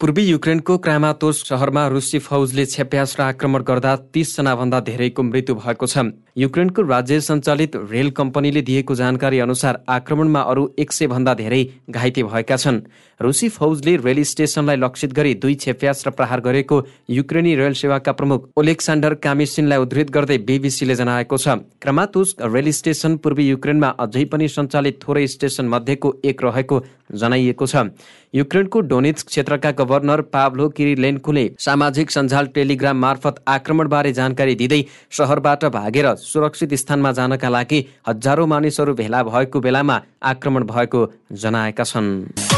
[0.00, 6.04] पूर्वी युक्रेनको क्रामातोस सहरमा रुसी फौजले छेप्यास र आक्रमण गर्दा तीसजनाभन्दा धेरैको मृत्यु भएको छ।
[6.40, 12.22] युक्रेनको राज्य सञ्चालित रेल कम्पनीले दिएको जानकारी अनुसार आक्रमणमा अरू एक सय भन्दा धेरै घाइते
[12.22, 12.80] भएका छन्।
[13.20, 16.80] रुसी फौजले रेल स्टेसनलाई लक्षित गरी दुई छेप्यास र प्रहार गरेको
[17.10, 23.48] युक्रेनी रेल सेवाका प्रमुख ओलेक्सान्डर कामिसिनलाई उद्धृत गर्दै बिबिसीले जनाएको छ। क्रामातोस रेल स्टेसन पूर्वी
[23.50, 26.80] युक्रेनमा अझै पनि सञ्चालित थोरै स्टेसन मध्येको एक रहेको
[27.12, 27.76] जनाइएको छ।
[28.34, 34.82] युक्रेनको डोनिट्स क्षेत्रका गभर्नर पाभलो किरिलेन्कोले सामाजिक सञ्जाल टेलिग्राम मार्फत आक्रमणबारे जानकारी दिँदै
[35.18, 40.00] सहरबाट भागेर सुरक्षित स्थानमा जानका लागि हजारौँ मानिसहरू भेला भएको बेलामा
[40.32, 42.49] आक्रमण भएको जनाएका छन्।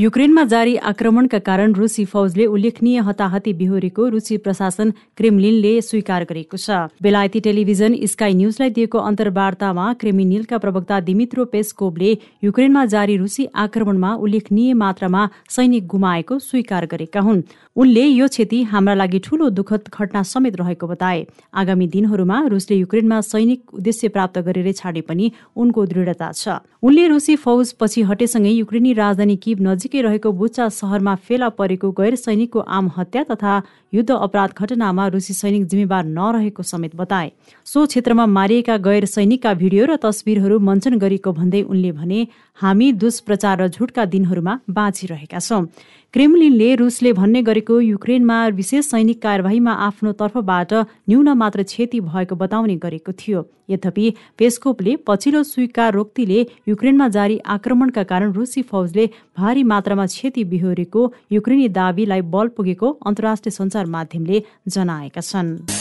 [0.00, 6.88] युक्रेनमा जारी आक्रमणका कारण रुसी फौजले उल्लेखनीय हताहती बिहोरेको रुसी प्रशासन क्रेमलिनले स्वीकार गरेको छ।
[7.04, 14.72] बेलायती टेलिभिजन स्काई न्यूजलाई दिएको अन्तर्वार्तामा क्रेमिनिलका प्रवक्ता दिमित्रो पेस्कोभले युक्रेनमा जारी रुसी आक्रमणमा उल्लेखनीय
[14.80, 17.42] मात्रामा सैनिक गुमाएको स्वीकार गरेका हुन्।
[17.76, 21.20] उनले यो क्षति हाम्रा लागि ठूलो दुःखद घटना समेत रहेको बताए।
[21.54, 27.36] आगामी दिनहरूमा रुसले युक्रेनमा सैनिक उद्देश्य प्राप्त गरेरै छाडे पनि उनको दृढता छ। उनले रुसी
[27.36, 32.90] फौज पछि हटेसँगै युक्रेनी राजधानी किब नजिकै रहेको बुच्चा सहरमा फेला परेको गैर सैनिकको आम
[32.96, 37.30] हत्या तथा युद्ध अपराध घटनामा रुसी सैनिक जिम्मेवार नरहेको समेत बताए।
[37.66, 42.26] सो क्षेत्रमा मारिएका गैर सैनिकका भिडियो र तस्विरहरू मञ्चन गरेको भन्दै उनले भने
[42.60, 45.66] हामी दुष्प्रचार र झुटका दिनहरूमा बाँचिरहेका छौँ।
[46.14, 50.72] क्रेमलिनले रुसले भन्ने गरेको युक्रेनमा विशेष सैनिक कार्यवाहीमा आफ्नो तर्फबाट
[51.08, 58.02] न्यून मात्र क्षति भएको बताउने गरेको थियो। यद्यपि पेस्कोपले पछिल्लो स्वीकार रोक्तिले युक्रेनमा जारी आक्रमणका
[58.02, 59.06] कारण रुसी फौजले
[59.38, 65.79] भारी मात्रामा क्षति बिहोरेको युक्रेनी दावीलाई बल पुगेको अन्तर्राष्ट्रिय सञ्चार माध्यमले जनाएका छन्।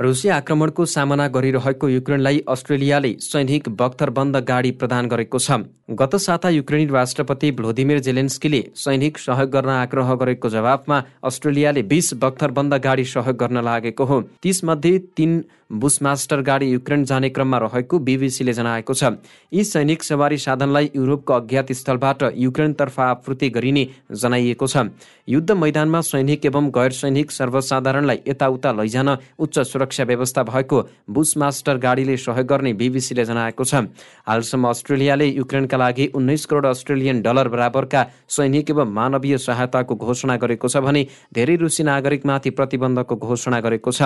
[0.00, 5.60] रुसी आक्रमणको सामना गरिरहेको युक्रेनलाई अस्ट्रेलियाले सैनिक बख्तरबन्द गाडी प्रदान गरेको छ।
[5.92, 12.74] गत साता युक्रेनी राष्ट्रपति भ्लोदिमिर जेलेन्स्कीले सैनिक सहयोग गर्न आग्रह गरेको जवाफमा अस्ट्रेलियाले बिस बख्तरबन्द
[12.80, 18.94] गाडी सहयोग गर्न लागेको हो। तीसमध्ये तीन बुसमास्टर गाडी युक्रेन जाने क्रममा रहेको बिबिसीले जनाएको
[18.94, 19.20] छ।
[19.52, 24.88] यी सैनिक सवारी साधनलाई युरोपको अज्ञात स्थलबाट युक्रेनतर्फ आपूर्ति गरिने जनाइएको छ।
[25.28, 30.78] युद्ध मैदानमा सैनिक एवं गैर सैनिक सर्वसाधारणलाई यताउता लैजान उच्च सुरक्षा व्यवस्था भएको
[31.10, 33.74] बुसमास्टर गाडीले सहयोग गर्ने बिबिसीले जनाएको छ।
[34.22, 40.68] हालसम्म अस्ट्रेलियाले युक्रेनका लागि उन्नाइस करोड अस्ट्रेलियन डलर बराबरका सैनिक एवं मानवीय सहायताको घोषणा गरेको
[40.68, 44.02] छ भने धेरै रुसी नागरिकमाथि प्रतिबन्धको घोषणा गरेको छ।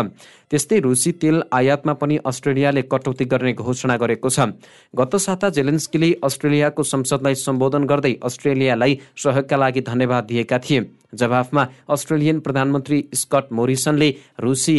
[0.50, 4.52] त्यस्तै रुसी तेल आयातमा पनि अस्ट्रेलियाले कटौती गर्ने घोषणा गरेको छ।
[4.94, 10.80] गत साता जेलेन्स्कीले अस्ट्रेलियाको संसदलाई सम्बोधन गर्दै अस्ट्रेलियालाई सहयोगका लागि धन्यवाद दिएका थिए।
[11.14, 14.08] जवाफमा अस्ट्रेलियन प्रधानमन्त्री स्कट मोरिसनले
[14.40, 14.76] रुसी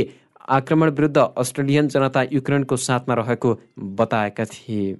[0.50, 4.98] आक्रमण विरुद्ध अस्ट्रेलियन जनता युक्रेनको साथमा रहेको बताएका थिए।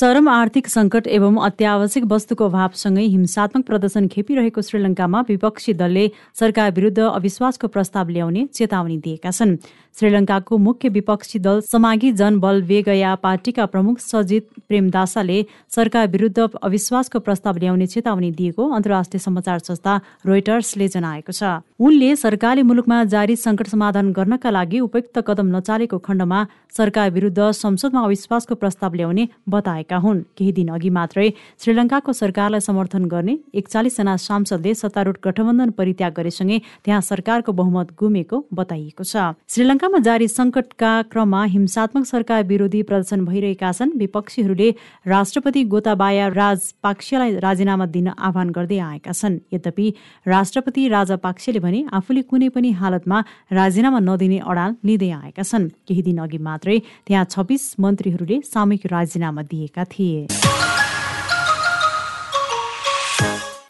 [0.00, 6.04] चरम आर्थिक सङ्कट एवं अत्यावश्यक वस्तुको अभावसँगै हिंसात्मक प्रदर्शन खेपिरहेको श्रीलङ्कामा विपक्षी दलले
[6.40, 9.52] सरकार विरुद्ध अविश्वासको प्रस्ताव ल्याउने चेतावनी दिएका छन्।
[9.98, 15.38] श्रीलङ्काको मुख्य विपक्षी दल समागी जनबल वेगया पार्टीका प्रमुख सजित प्रेमदासाले
[15.76, 22.62] सरकार विरुद्ध अविश्वासको प्रस्ताव ल्याउने चेतावनी दिएको अन्तर्राष्ट्रिय समाचार संस्था रोइटर्सले जनाएको छ। उनले सरकारले
[22.62, 26.40] मुलुकमा जारी सङ्कट समाधान गर्नका लागि उपयुक्त कदम नचालेको खण्डमा
[26.78, 31.28] सरकार विरुद्ध संसदमा अविश्वासको प्रस्ताव ल्याउने बताएका हुन्। केही दिन अघि मात्रै
[31.58, 39.04] श्रीलङ्काको सरकारलाई समर्थन गर्ने एकचालिसजना सांसदले सत्तारूढ गठबन्धन परित्याग गरेसँगै त्यहाँ सरकारको बहुमत गुमेको बताइएको
[39.04, 44.68] छ। श्रीलङ्कामा जारी सङ्कटका क्रममा हिंसात्मक सरकार विरोधी प्रदर्शन भइरहेका छन्। विपक्षीहरूले
[45.06, 49.86] राष्ट्रपति गोताबाया राजपाक्सेलाई राजीनामा दिन आह्वान गर्दै आएका छन्। यद्यपि
[50.26, 53.18] राष्ट्रपति राजापाक्सेले भने आफूले कुनै पनि हालतमा
[53.52, 59.42] राजीनामा नदिने अडाल लिँदै आएका छन्। केही दिन अघि मात्रै त्यहाँ छब्बिस मन्त्रीहरूले सामूहिक राजीनामा
[59.42, 60.26] दिएका थिए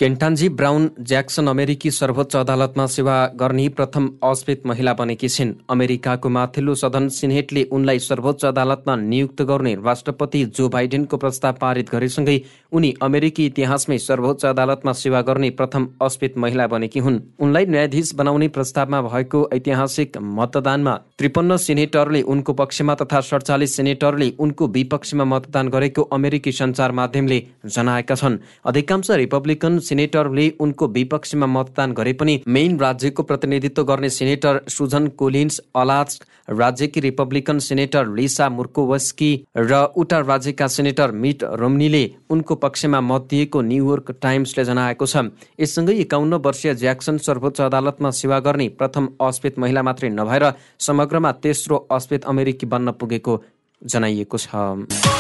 [0.01, 6.75] केन्टान्जी ब्राउन ज्याक्सन अमेरिकी सर्वोच्च अदालतमा सेवा गर्ने प्रथम अश्वेत महिला बनेकी छिन्। अमेरिकाको माथिल्लो
[6.75, 12.41] सदन सिनेटले उनलाई सर्वोच्च अदालतमा नियुक्त गर्ने राष्ट्रपति जो बाइडेनको प्रस्ताव पारित गरेसँगै
[12.73, 18.49] उनी अमेरिकी इतिहासमै सर्वोच्च अदालतमा सेवा गर्ने प्रथम अश्वेत महिला बनेकी हुन्। उनलाई न्यायाधीश बनाउने
[18.57, 26.09] प्रस्तावमा भएको ऐतिहासिक मतदानमा त्रिपन्न सिनेटरले उनको पक्षमा तथा सडचालिस सेनेटरले उनको विपक्षमा मतदान गरेको
[26.11, 33.23] अमेरिकी सञ्चार माध्यमले जनाएका छन्। अधिकांश रिपब्लिकन सिनेटरले उनको विपक्षमा मतदान गरे पनि मेइन राज्यको
[33.25, 36.21] प्रतिनिधित्व गर्ने सिनेटर सुजन कोलिन्स अलाज
[36.59, 43.61] राज्यकी रिपब्लिकन सेनेटर लिसा मुर्कोवस्की र उटा राज्यका सेनेटर मिट रोमनीले उनको पक्षमा मत दिएको
[43.63, 45.25] न्युयोर्क टाइम्सले जनाएको छ।
[45.61, 50.51] यससँगै एकाउन्न वर्षीय ज्याक्सन सर्वोच्च अदालतमा सेवा गर्ने प्रथम अश्वेत महिला मात्रै नभएर
[50.81, 53.41] समग्रमा तेस्रो अश्वेत अमेरिकी बन्न पुगेको
[53.83, 55.20] जनाइएको छ।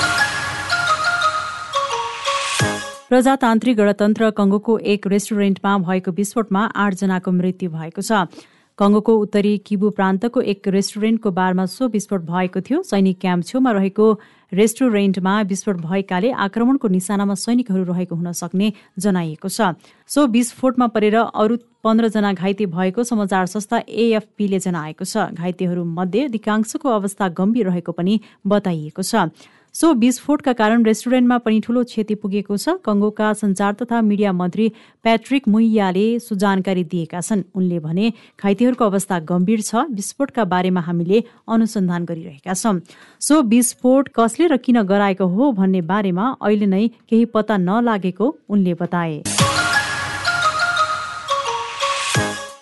[3.10, 8.30] प्रजातान्त्रिक गणतन्त्र कङ्गोको एक रेस्टुरेन्टमा भएको विस्फोटमा आठजनाको मृत्यु भएको छ।
[8.78, 14.06] कङ्गोको उत्तरी किबु प्रान्तको एक रेस्टुरेन्टको बारमा सो विस्फोट भएको थियो। सैनिक क्याम्प छेउमा रहेको
[14.52, 19.74] रेस्टुरेन्टमा विस्फोट भएकाले आक्रमणको निशानामा सैनिकहरू रहेको हुन सक्ने जनाइएको छ।
[20.06, 26.88] सो विस्फोटमा परेर अरू पन्ध्रजना घाइते भएको समाचार संस्था एएफपीले जनाएको छ। घाइतेहरू मध्ये अधिकांशको
[26.88, 29.34] अवस्था गम्भीर रहेको पनि बताइएको छ।
[29.74, 34.68] सो विस्फोटका कारण रेस्टुरेन्टमा पनि ठूलो क्षति पुगेको छ। कङ्गोका संचार तथा मिडिया मन्त्री
[35.02, 38.12] प्याट्रिक मुइयाले सो जानकारी दिएका छन्। उनले भने
[38.42, 42.80] घाइतेहरूको अवस्था गम्भीर छ। विस्फोटका बारेमा हामीले अनुसन्धान गरिरहेका छौँ।
[43.20, 48.74] सो विस्फोट कसले र किन गराएको हो भन्ने बारेमा अहिले नै केही पत्ता नलागेको उनले
[48.74, 49.39] बताए।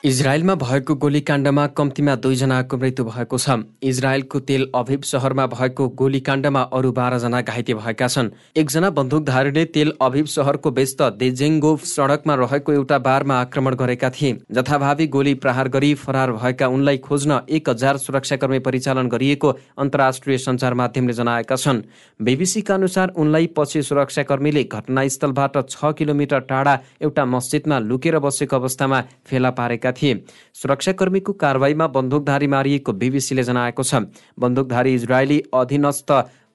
[0.09, 6.93] इजरायलमा भएको गोलीकाण्डमा कम्तीमा दुईजनाको मृत्यु भएको छ। इजरायलको तेल अभिव सहरमा भएको गोलीकाण्डमा अरू
[6.97, 13.35] बाह्रजना घाइते भएका छन्। एकजना बन्दुकधारीले तेल अभिव सहरको व्यस्त देजेङ्गोभ सडकमा रहेको एउटा बारमा
[13.41, 19.09] आक्रमण गरेका थिए। जथाभावी गोली प्रहार गरी फरार भएका उनलाई खोज्न एक हजार सुरक्षाकर्मी परिचालन
[19.09, 21.83] गरिएको अन्तर्राष्ट्रिय सञ्चार माध्यमले जनाएका छन्।
[22.21, 29.51] बिबिसीका अनुसार उनलाई पछि सुरक्षाकर्मीले घटनास्थलबाट छ किलोमिटर टाढा एउटा मस्जिदमा लुकेर बसेको अवस्थामा फेला
[29.53, 30.25] पारेका थिए।
[30.55, 33.95] सुरक्षाकर्मीको कारवाहीमा बन्दुकधारी मारिएको बिबिसीले जनाएको छ।
[34.39, 36.13] बन्दुकधारी इजरायली अधीनस्थ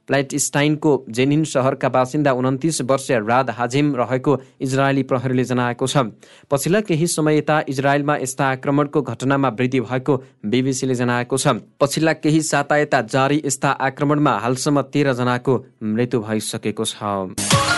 [0.09, 4.31] प्लाइटस्टाइनको जेनिन सहरका बासिन्दा उन्तिस वर्षीय राद हाजिम रहेको
[4.61, 6.11] इजरायली प्रहरीले जनाएको छ।
[6.51, 12.41] पछिल्ला केही समय यता इजरायलमा यस्ता आक्रमणको घटनामा वृद्धि भएको बिबिसीले जनाएको छ। पछिल्ला केही
[12.43, 15.53] साता यता जारी यस्ता आक्रमणमा हालसम्म तेह्रजनाको
[15.83, 17.72] मृत्यु भइसकेको छ।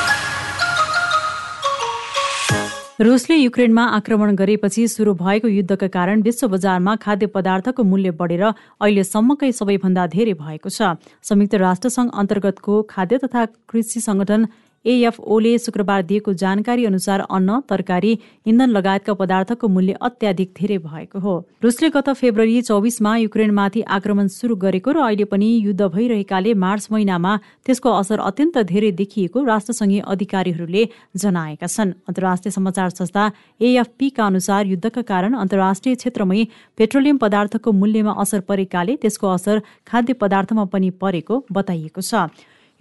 [3.00, 9.52] रुसले युक्रेनमा आक्रमण गरेपछि सुरु भएको युद्धका कारण विश्व बजारमा खाद्य पदार्थको मूल्य बढेर अहिलेसम्मकै
[9.52, 14.48] सबैभन्दा धेरै भएको छ। संयुक्त राष्ट्रसङ्घ अन्तर्गतको खाद्य तथा कृषि संगठन
[14.86, 21.34] एएफओले शुक्रबार दिएको जानकारी अनुसार अन्न तरकारी इन्धन लगायतका पदार्थको मूल्य अत्याधिक धेरै भएको हो।
[21.64, 27.36] रुसले गत फेब्रुअरी चौबिसमा युक्रेनमाथि आक्रमण सुरु गरेको र अहिले पनि युद्ध भइरहेकाले मार्च महिनामा
[27.66, 30.84] त्यसको असर अत्यन्त धेरै देखिएको राष्ट्रसङ्घीय अधिकारीहरूले
[31.18, 33.30] जनाएका छन्। अन्तर्राष्ट्रिय समाचार संस्था
[33.62, 36.44] एएफपीका अनुसार युद्धका कारण अन्तर्राष्ट्रिय क्षेत्रमै
[36.78, 42.30] पेट्रोलियम पदार्थको मूल्यमा असर परेकाले त्यसको असर खाद्य पदार्थमा पनि परेको बताइएको छ।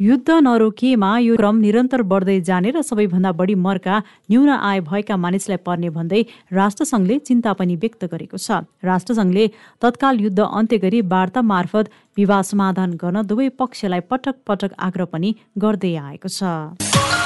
[0.00, 3.98] युद्ध नरोकिएमा यो क्रम निरन्तर बढ्दै जाने र सबैभन्दा बढी मर्का
[4.30, 9.46] न्यून आय भएका मानिसलाई पर्ने भन्दै राष्ट्रसङ्घले चिन्ता पनि व्यक्त गरेको छ। राष्ट्रसङ्घले
[9.82, 15.34] तत्काल युद्ध अन्त्य गरी वार्ता मार्फत विवाद समाधान गर्न दुवै पक्षलाई पटक पटक आग्रह पनि
[15.56, 17.23] गर्दै आएको छ।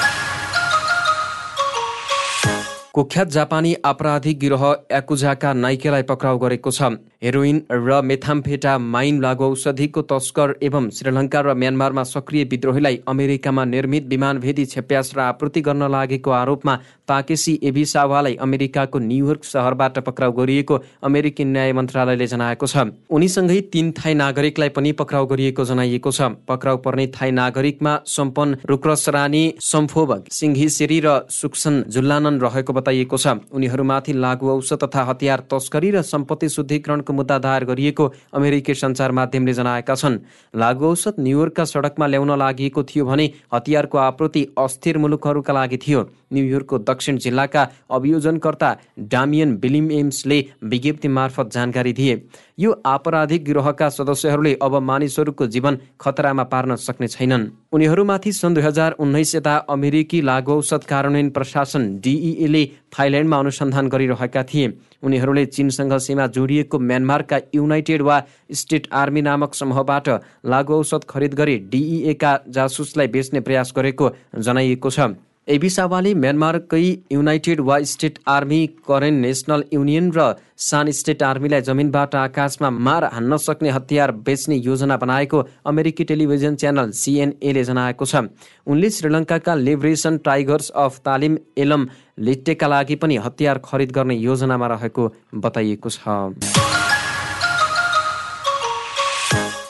[2.98, 6.82] कुख्यात जापानी आपराधिक गिरोह याकुजाका नाइकेलाई पक्राउ गरेको छ।
[7.22, 14.06] हेरोइन र मेथाम्फेटा माइन लागु औषधिको तस्कर एवं श्रीलङ्का र म्यानमारमा सक्रिय विद्रोहीलाई अमेरिकामा निर्मित
[14.08, 16.74] विमानभेदी छेप्यास र आपूर्ति गर्न लागेको आरोपमा
[17.08, 24.14] ताकेसी एभिसावालाई अमेरिकाको न्युयोर्क सहरबाट पक्राउ गरिएको अमेरिकी न्याय मन्त्रालयले जनाएको छ। उनीसँगै तीन थाई
[24.14, 31.18] नागरिकलाई पनि पक्राउ गरिएको जनाइएको छ। पक्राउ पर्ने थाई नागरिकमा सम्पन रुक्रसरानी सम्फोब सिंघिसेरी र
[31.32, 37.38] सुक्सन जुल्लानन रहेको बताइएको छ। उनीहरूमाथि लागु औषध तथा हतियार तस्करी र सम्पत्ति शुद्धिकरणको मुद्दा
[37.38, 40.18] दायर गरिएको अमेरिकी सञ्चार माध्यमले जनाएका छन्।
[40.56, 46.78] लागु औषध न्युयोर्कका सडकमा ल्याउन लागि थियो भने हतियारको आपूर्ति अस्थिर मुलुकहरूका लागि थियो। न्युयोर्कको
[46.80, 48.76] दक्षिण जिल्लाका अभियोजनकर्ता
[49.08, 52.22] डामियन बिलिमेम्सले विज्ञप्ति मार्फत जानकारी दिए।
[52.58, 58.92] यो आपराधिक गिरोहका सदस्यहरूले अब मानिसहरूको जीवन खतरामा पार्न सक्ने छैनन्। उनीहरूमाथि सन् दुई हजार
[58.98, 62.64] उन्नाइस यता अमेरिकी लागु औषध कार्यान्वयन प्रशासन डिइएले
[62.98, 70.08] थाइल्यान्डमा अनुसन्धान गरिरहेका थिए। उनीहरूले चीनसँग सीमा जोडिएको म्यानमारका युनाइटेड वा स्टेट आर्मी नामक समूहबाट
[70.46, 75.00] लागु औषध खरिद गरी डिइएका जासुसलाई बेच्ने प्रयास गरेको जनाइएको छ।
[75.48, 76.80] एबिसावाले म्यानमारकै
[77.12, 80.26] united Wa state army Karen national union र
[80.60, 86.90] सान स्टेट आर्मीलाई जमिनबाट आकाशमा मार हान्न सक्ने हतियार बेच्ने योजना बनाएको अमेरिकी टेलिभिजन च्यानल
[87.00, 88.24] सिएनएले जनाएको छ।
[88.66, 91.88] उनले श्रीलङ्काका लिब्रेसन टाइगर्स अफ तालिम एलम
[92.28, 96.57] लिट्टेका लागि पनि हतियार खरिद गर्ने योजनामा रहेको बताइएको छ।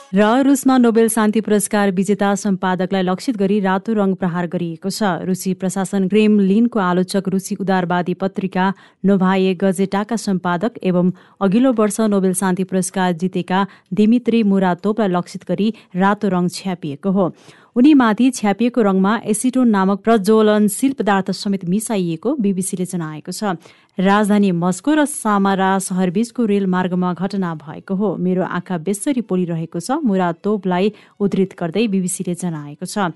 [0.09, 5.53] र रुसमा नोबेल शान्ति पुरस्कार विजेता सम्पादकलाई लक्षित गरी रातो रङ प्रहार गरिएको छ। रुसी
[5.53, 8.65] प्रशासन क्रेमलिनको आलोचक रुसी उदारवादी पत्रिका
[9.05, 11.11] नोभाए गजेटाका सम्पादक एवं
[11.45, 17.29] अघिल्लो वर्ष नोबेल शान्ति पुरस्कार जितेका दिमित्री मुरातोपलाई लक्षित गरी रातो रङ छ्यापिएको हो।
[17.79, 23.55] उनीमाथि छ्यापिएको रङमा एसिटोन नामक प्रज्वलनशील पदार्थ समेत मिसाइएको बीबीसीले जनाएको छ।
[23.95, 30.03] राजधानी मस्को र सामारा सहरबीचको रेल मार्गमा घटना भएको हो। मेरो आँखा बेसरी पोलिरहेको छ
[30.03, 30.91] मुरा तोपलाई
[31.23, 33.15] उद्धृत गर्दै बीबीसीले जनाएको छ।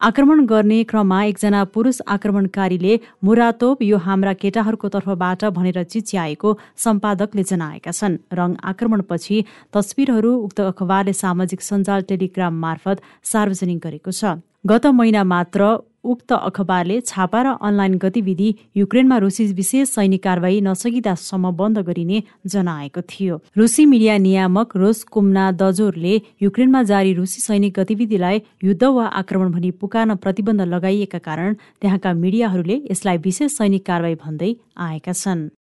[0.00, 7.90] आक्रमण गर्ने क्रममा एकजना पुरुष आक्रमणकारीले मुरातोप यो हाम्रा केटाहरूको तर्फबाट भनेर चिच्याएको सम्पादकले जनाएका
[7.90, 9.36] छन्। रङ आक्रमणपछि
[9.72, 14.36] तस्विरहरू उक्त अखबारले सामाजिक सञ्जाल टेलिग्राम मार्फत सार्वजनिक गरेको छ।
[14.66, 15.62] गत महिना मात्र
[16.04, 23.00] उक्त अखबारले छापा र अनलाइन गतिविधि युक्रेनमा रुसी विशेष सैनिक कारवाही नसकिदासम्म बन्द गरिने जनाएको
[23.02, 29.52] थियो। रुसी मिडिया नियामक रोस कुम्ना दजोरले युक्रेनमा जारी रुसी सैनिक गतिविधिलाई युद्ध वा आक्रमण
[29.52, 35.48] भनी पुकार्न प्रतिबन्ध लगाइएका कारण त्यहाँका मिडियाहरूले यसलाई विशेष सैनिक कारवाही भन्दै आएका छन्।